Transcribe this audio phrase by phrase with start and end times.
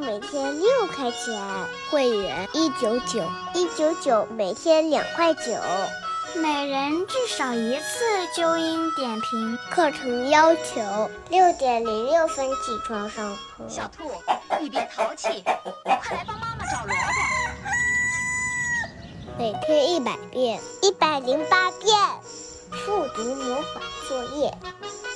[0.00, 1.42] 每天六块钱。
[1.90, 3.20] 会员一九九，
[3.52, 5.42] 一九九每天两块九。
[6.36, 8.04] 每人至少一次
[8.36, 9.58] 纠音点评。
[9.70, 13.64] 课程要求六点零六分起床上课。
[13.68, 14.08] 小兔，
[14.60, 17.02] 你别淘气，快来帮妈妈找萝卜。
[19.36, 21.98] 每天一百遍，一百零八遍。
[22.70, 24.54] 复读魔法作业。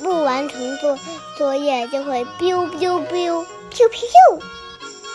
[0.00, 0.98] 不完成作
[1.38, 4.42] 作业就会 biu biu biu biu biu。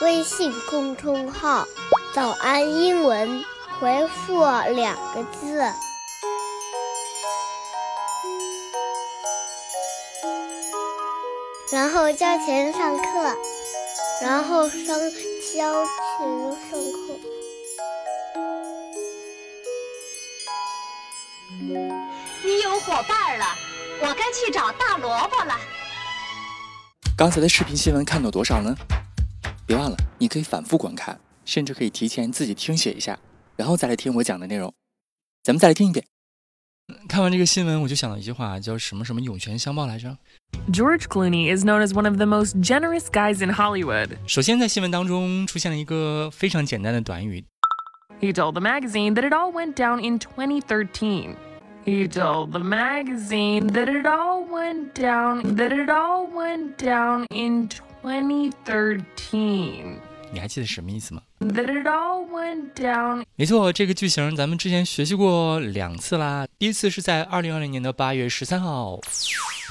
[0.02, 1.66] 微信公众号
[2.14, 3.44] “早安英文”，
[3.82, 4.46] 回复
[4.76, 5.58] 两个字，
[11.72, 13.36] 然后交钱上课，
[14.22, 14.86] 然后上
[15.56, 17.20] 交钱上课。
[22.44, 23.46] 你有伙伴了。
[24.00, 25.56] 我该去找大萝卜了。
[27.18, 28.76] 刚才的视频新闻看到多少呢？
[29.68, 33.20] 别忘了，你可以反复观看，甚至可以提前自己听写一下，
[33.58, 34.74] 然后再来听我讲的内容。
[35.44, 36.06] 咱们再来听一遍。
[37.10, 40.18] 看完这个新闻，我就想到一句话，叫什么什么涌泉相报来着
[40.72, 44.12] ？George Clooney is known as one of the most generous guys in Hollywood。
[44.26, 47.44] 首先，在新闻当中出现了一个非常简单的短语。
[48.22, 51.36] He told the magazine that it all went down in 2013.
[51.84, 57.68] He told the magazine that it all went down that it all went down in
[58.08, 59.98] 2013.
[60.32, 63.26] 你还记得什么意思吗？That it all went down.
[63.36, 66.48] 没错，这个句型咱们之前学习过两次啦。
[66.58, 69.00] 第一次是在二零二零年的八月十三号。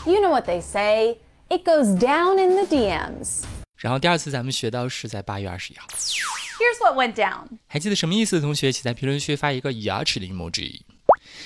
[0.04, 1.16] You know what they say?
[1.48, 3.44] It goes down in the DMs.
[3.76, 5.86] 然后第二次咱们学到是在八月二十一号。
[5.88, 7.58] Here's what went down.
[7.66, 10.80] 还记得什么意思的同学，请在评论区发一个牙齿的 emoji。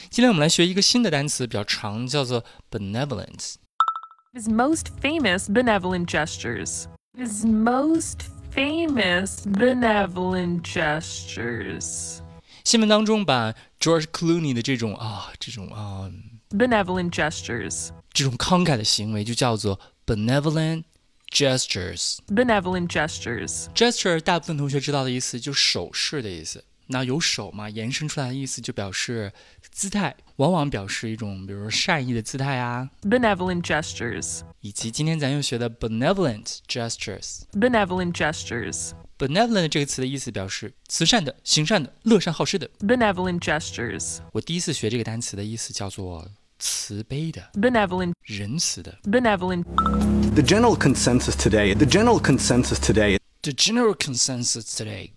[0.09, 3.55] 今天我们来学一个新的单词，比较长，叫做 benevolent。
[4.34, 6.88] His most famous benevolent gestures.
[7.18, 12.20] His most famous benevolent gestures.
[12.64, 16.12] 新闻当中把 George Clooney 的这种啊，这种啊
[16.50, 20.84] benevolent gestures，这种慷慨的行为就叫做 benevolent
[21.32, 26.64] gestures。benevolent gestures。gesture 大部分同学知道的意思就手势的意思。
[26.88, 29.32] 那有手嘛，延伸出来的意思就表示
[29.72, 44.20] 姿态，往往表示一种，比如说善意的姿态啊，benevolent gestures，以及今天咱又学的 benevolent gestures，benevolent gestures，benevolent 这个词的意思表示慈善的、行善的、乐善好施的，benevolent gestures。
[44.32, 46.28] 我第一次学这个单词的意思叫做
[46.60, 55.12] 慈悲的，benevolent 仁慈的，benevolent。The general consensus today, the general consensus today, the general consensus today.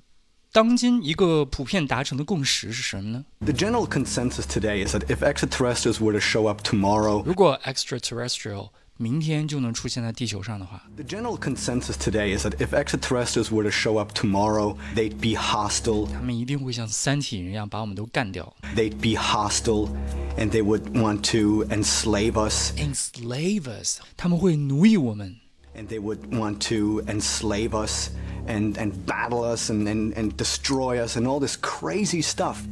[0.52, 3.24] 当今一个普遍达成的共识是什么呢？
[3.40, 11.38] The general consensus today is that if extraterrestrials were to show up tomorrow，如果 extraterrestrial 明天就能出现在地球上的话，The general
[11.38, 16.08] consensus today is that if extraterrestrials were to show up tomorrow, they'd be hostile。
[16.12, 18.56] 他们一定会像三体人一样把我们都干掉。
[18.74, 19.90] They'd be hostile,
[20.36, 22.72] and they would want to enslave us.
[22.76, 25.36] Enslave us，他们会奴役我们。
[25.74, 28.10] And they would want to enslave us
[28.46, 32.66] and, and battle us and, and, and destroy us and all this crazy stuff.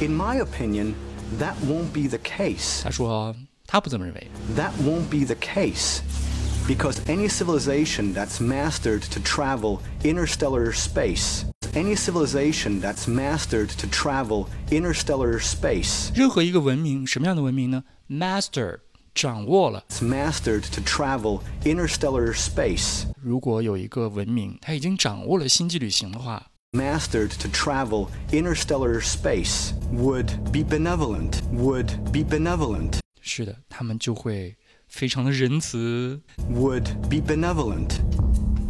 [0.00, 0.94] In my opinion,
[1.38, 2.82] that won't be the case.
[2.84, 3.34] That will
[4.84, 6.02] won't be the case.
[6.68, 14.48] Because any civilization that's mastered to travel interstellar space, any civilization that's mastered to travel
[14.70, 17.84] interstellar space，任何一个文明，什么样的文明呢？
[18.08, 18.80] Master
[19.14, 19.84] 掌握了。
[20.00, 23.04] Mastered to travel interstellar space。
[23.20, 31.40] 如果有一个文明，它已经掌握了星际旅行的话，Mastered to travel interstellar space would be benevolent.
[31.54, 32.98] Would be benevolent.
[33.20, 36.20] 是的，他们就会非常的仁慈。
[36.50, 37.98] Would be benevolent.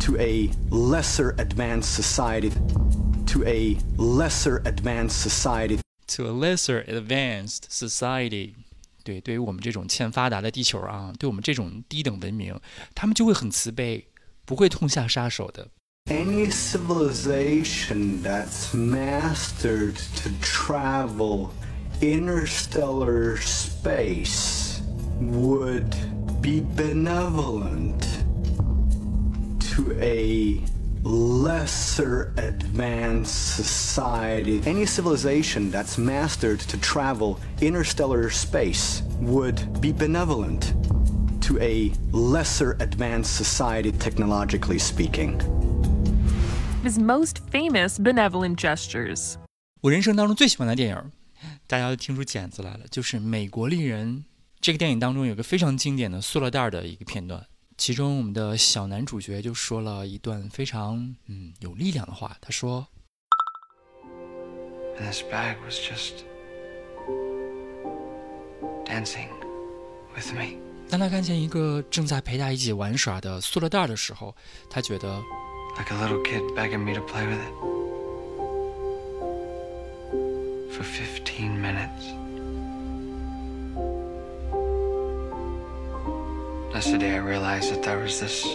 [0.08, 2.50] to a lesser advanced society.
[3.26, 5.80] To a lesser advanced society.
[6.16, 8.54] To a lesser advanced society.
[9.04, 12.58] 对，对于我们这种欠发达的地球啊，对我们这种低等文明，
[12.94, 14.06] 他们就会很慈悲，
[14.44, 15.68] 不会痛下杀手的。
[16.10, 21.50] Any civilization that's mastered to travel
[22.00, 24.80] interstellar space
[25.20, 25.94] would
[26.40, 28.06] be benevolent
[29.74, 30.62] to a
[31.02, 34.60] lesser advanced society.
[34.66, 40.74] Any civilization that's mastered to travel interstellar space would be benevolent
[41.42, 45.40] to a lesser advanced society, technologically speaking.
[46.82, 49.36] His most famous benevolent gestures.
[49.80, 51.12] 我人生当中最喜欢的电影，
[51.66, 54.18] 大家都听出茧子来了，就是《美国丽人》。
[54.60, 57.46] 这个电影当中有个非常经典的塑料袋的一个片段，
[57.83, 62.87] 其中我们的小男主角就说了一段非常嗯有力量的话，他说
[64.97, 66.23] ：“This bag was just
[68.85, 69.27] dancing
[70.15, 70.55] with me。”
[70.89, 74.33] 当他看见一个正在陪他一起玩耍的塑料袋的时候，
[74.69, 75.21] 他觉得。
[75.77, 77.53] like a little kid begging me to play with it.
[80.71, 82.12] For 15 minutes.
[86.72, 88.46] That's the day I realized that there was this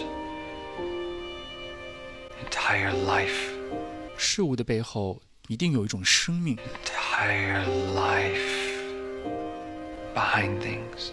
[2.40, 3.52] entire life.
[4.16, 6.56] 事物的背后一定有一种生命。
[6.56, 7.64] Entire
[7.94, 8.64] life
[10.14, 11.12] behind things.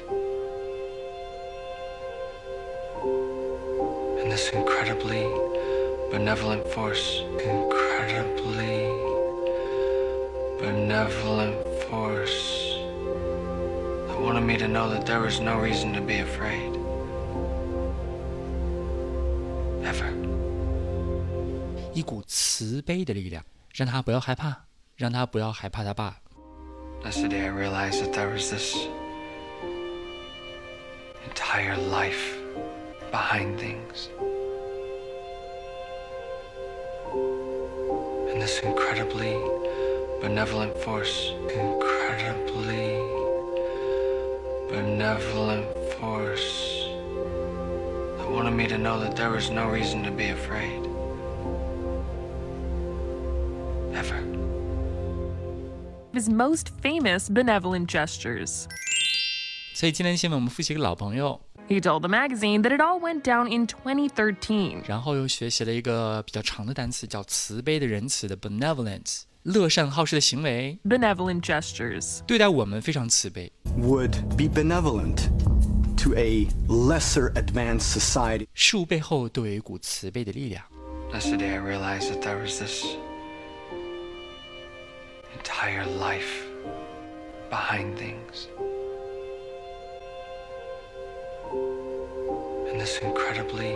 [4.22, 5.26] And this incredibly
[6.12, 8.88] benevolent force, incredibly
[10.60, 11.56] benevolent
[11.90, 12.78] force
[14.08, 16.78] that wanted me to know that there was no reason to be afraid.
[21.96, 23.44] 一股慈悲的力量，
[23.74, 24.66] 让他不要害怕，
[24.96, 26.18] 让他不要害怕他爸。
[27.04, 28.76] That's the day I realized that there was this
[31.28, 32.38] entire life
[33.12, 34.10] behind things.
[38.32, 39.36] and this incredibly
[40.22, 43.00] benevolent force, incredibly
[44.70, 45.68] benevolent
[46.00, 46.88] force
[48.18, 50.88] that wanted me to know that there was no reason to be afraid.
[56.16, 58.66] His most famous benevolent gestures.
[59.74, 64.84] 所以今天新闻我们复习一个老朋友 he told the magazine that it all went down in 2013.
[64.86, 73.52] 然后又学习了一个比较长的单词，叫慈悲的仁慈的 benevolence，乐善好施的行为 benevolent gestures，对待我们非常慈悲。
[73.80, 75.30] Would be benevolent
[76.04, 78.48] to a lesser advanced society。
[78.54, 80.64] 事物背后都有一股慈悲的力量。
[81.14, 82.86] That's the day I realized that there was this
[85.36, 86.46] entire life
[87.50, 88.48] behind things.
[92.72, 93.76] and this incredibly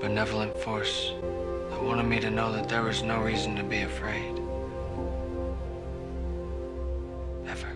[0.00, 1.12] benevolent force
[1.70, 4.34] that wanted me to know that there was no reason to be afraid.
[7.48, 7.72] Ever.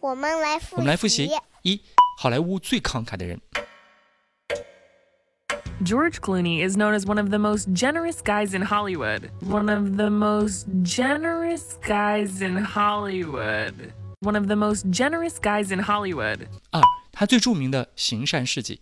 [0.00, 1.30] 我们来复我们来复习
[1.62, 1.80] 一，
[2.18, 3.40] 好莱坞最慷慨的人。
[5.84, 9.30] George Clooney is known as one of the most generous guys in Hollywood.
[9.42, 13.92] One of the most generous guys in Hollywood.
[14.20, 16.46] One of the most generous guys in Hollywood.
[16.70, 18.80] 二他最着名的行善事迹。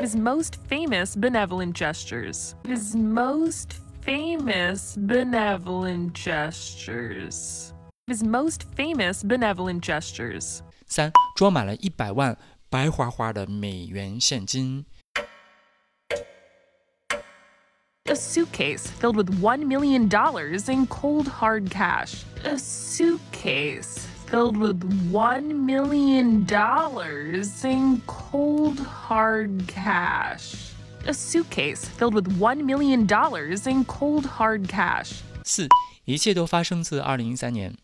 [0.00, 2.54] His most famous benevolent gestures.
[2.64, 7.72] His most famous benevolent gestures.
[8.06, 10.60] His most famous benevolent gestures.
[10.86, 12.36] 三，装满了一百万
[12.68, 14.84] 白花花的美元现金。
[18.06, 22.24] A suitcase filled with $1 million in cold hard cash.
[22.44, 26.44] A suitcase filled with $1 million
[27.64, 30.74] in cold hard cash.
[31.06, 33.06] A suitcase filled with $1 million
[33.66, 35.22] in cold hard cash.
[35.42, 35.66] 四，
[36.04, 37.74] 一切都发生自二零一三年。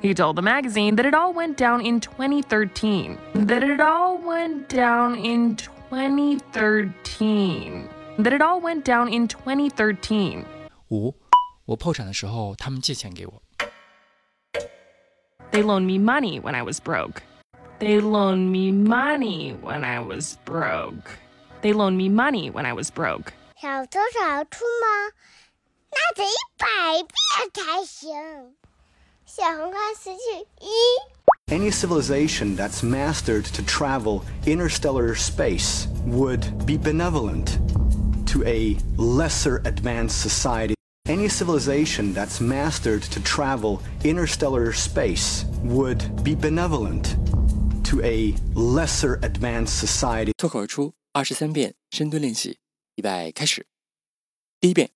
[0.00, 3.16] He told the magazine that it all went down in 2013.
[3.46, 7.88] That it all went down in 2013.
[8.18, 10.44] That it all went down in 2013.
[10.90, 11.14] 五，
[11.64, 13.42] 我破产的时候，他们借钱给我。
[15.50, 17.22] They loaned me money when I was broke.
[17.78, 21.16] They loaned me money when I was broke.
[21.62, 23.32] They loaned me money when I was broke.
[23.56, 25.14] 少多少出吗？
[25.90, 26.66] 那得一百
[27.02, 28.12] 遍才行。
[29.28, 30.68] 小红花词句一。
[31.48, 37.58] Any civilization that's mastered to travel interstellar space would be benevolent
[38.26, 40.74] to a lesser advanced society.
[41.06, 47.14] Any civilization that's mastered to travel interstellar space would be benevolent
[47.84, 50.32] to a lesser advanced society.
[50.38, 52.58] 脱口而出二十三遍深蹲练习，
[52.94, 53.66] 预备开始。
[54.60, 54.90] 第一遍，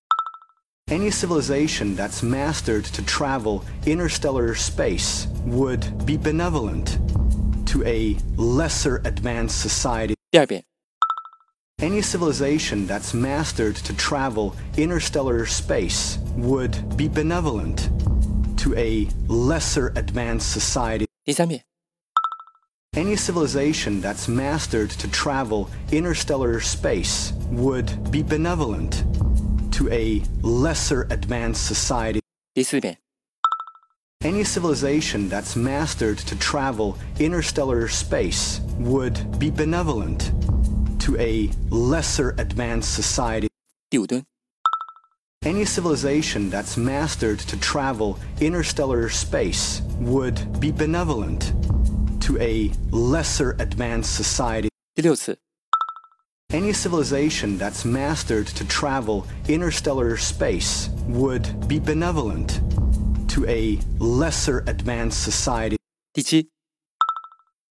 [0.90, 6.99] Any civilization that's mastered to travel interstellar space would be benevolent
[7.66, 10.14] to a lesser advanced society.
[10.30, 10.64] 第二遍，
[11.78, 17.90] Any civilization that's mastered to travel interstellar space would be benevolent
[18.57, 21.07] to a lesser advanced society.
[21.25, 21.62] 第三遍，
[22.95, 29.04] Any civilization that's mastered to travel interstellar space would be benevolent
[29.83, 32.21] to a lesser advanced society.
[32.54, 32.99] 第四遍，
[34.21, 40.33] Any civilization that's mastered to travel interstellar space would be benevolent
[40.99, 43.49] to a lesser advanced society.
[43.88, 44.25] 第五蹲，
[45.42, 51.52] Any civilization that's mastered to travel interstellar space would be benevolent
[52.21, 54.68] to a lesser advanced society.
[54.97, 55.38] 第六次，
[56.52, 62.61] Any civilization that's mastered to travel interstellar space would be benevolent
[63.28, 65.76] to a lesser advanced society.
[66.14, 66.49] 第七，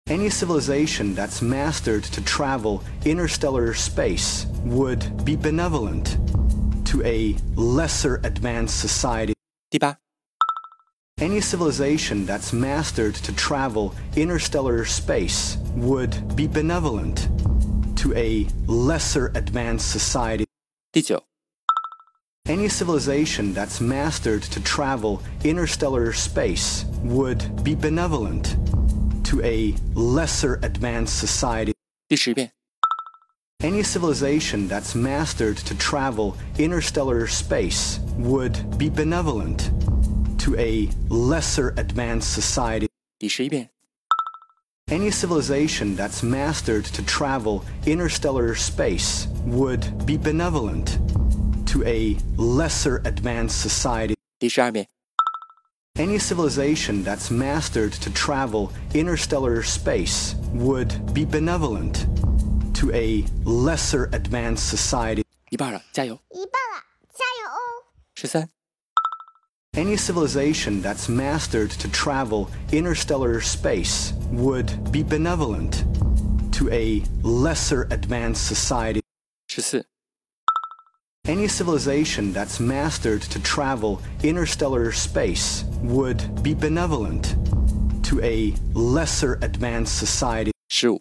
[0.06, 6.18] Any civilization that's mastered to travel interstellar space would be benevolent
[6.86, 9.34] to a lesser advanced society.
[9.72, 9.98] 第八，
[11.20, 17.28] Any civilization that's mastered to travel interstellar space would be benevolent
[18.02, 20.46] to a lesser advanced society.
[20.92, 21.24] 第九，
[22.46, 28.56] Any civilization that's mastered to travel interstellar space would be benevolent
[29.26, 31.74] to a lesser advanced society.
[32.08, 32.52] 第十遍，
[33.60, 39.72] Any civilization that's mastered to travel interstellar space would be benevolent
[40.38, 42.88] to a lesser advanced society.
[43.20, 43.72] 第十一遍，
[44.90, 50.98] Any civilization that's mastered to travel interstellar space would be benevolent
[51.66, 54.16] to a lesser advanced society.
[54.40, 54.88] 第十二遍，
[55.96, 62.06] Any civilization that's mastered to travel interstellar space would be benevolent
[62.76, 65.26] to a lesser advanced society.
[65.50, 66.18] 一半了，加油！
[66.30, 66.84] 一半了，
[67.14, 67.92] 加油哦！
[68.16, 68.48] 十三、
[69.74, 75.85] Any civilization that's mastered to travel interstellar space would be benevolent
[76.53, 79.01] to a lesser advanced society.
[79.49, 79.87] 十四。
[81.29, 87.37] any civilization that's mastered to travel interstellar space would be benevolent
[88.03, 90.51] to a lesser advanced society.
[90.69, 90.99] 15.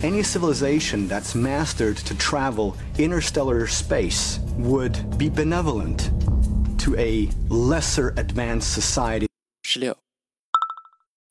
[0.00, 6.10] Any civilization that's mastered to travel interstellar space would be benevolent
[6.78, 9.26] to a lesser advanced society.
[9.62, 10.05] 16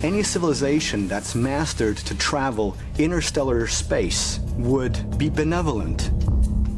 [0.06, 6.12] any civilization that's mastered to travel interstellar space would be benevolent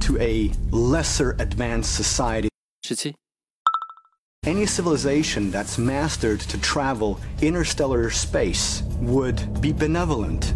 [0.01, 2.47] to a lesser advanced society.
[2.85, 3.13] Shitty.
[4.45, 10.53] Any civilization that's mastered to travel interstellar space would be benevolent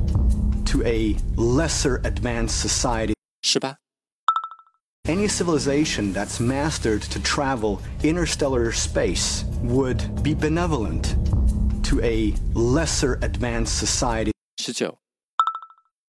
[0.68, 3.14] to a lesser advanced society.
[3.44, 3.76] 18.
[5.08, 11.21] Any civilization that's mastered to travel interstellar space would be benevolent
[11.92, 14.32] to a lesser advanced society.
[14.66, 14.92] 19.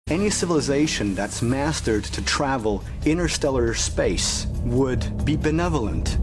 [0.09, 6.19] Any civilization that's mastered to travel interstellar space would be benevolent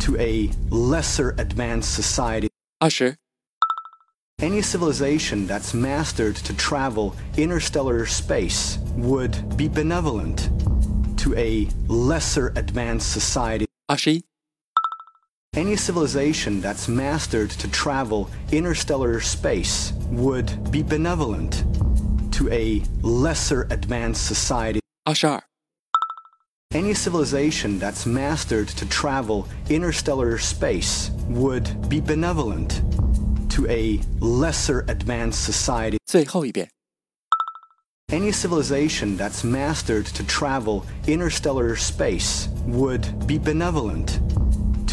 [0.00, 2.48] to a lesser advanced society.
[2.80, 3.16] 20.
[4.40, 10.48] Any civilization that's mastered to travel interstellar space would be benevolent
[11.18, 13.66] to a lesser advanced society.
[13.90, 14.22] 21.
[15.55, 21.65] Any civilization that's mastered to travel interstellar space would be benevolent
[22.31, 24.79] to a lesser advanced society.
[25.03, 25.43] 二十二、
[26.73, 32.81] Any civilization that's mastered to travel interstellar space would be benevolent
[33.49, 35.97] to a lesser advanced society.
[36.05, 36.69] 最后一遍。
[38.07, 44.19] Any civilization that's mastered to travel interstellar space would be benevolent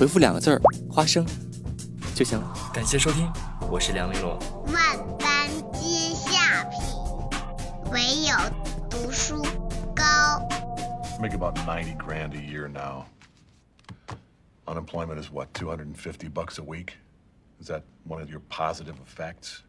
[0.00, 1.26] 回复两个字儿“花生”
[2.14, 2.54] 就行了。
[2.72, 3.30] 感谢收听，
[3.70, 4.38] 我是梁玲珑。
[4.72, 6.80] 万般皆下品，
[7.90, 8.34] 唯有
[8.88, 9.42] 读书
[9.94, 10.04] 高。
[11.20, 13.04] make about 90 grand a year now.
[14.66, 16.98] Unemployment is what, 250 bucks a week?
[17.60, 19.62] Is that one of your positive effects?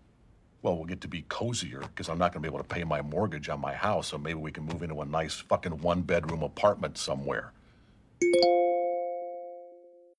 [0.64, 2.84] Well, we'll get to be cozier because I'm not going to be able to pay
[2.84, 6.02] my mortgage on my house, so maybe we can move into a nice fucking one
[6.02, 7.54] bedroom apartment somewhere.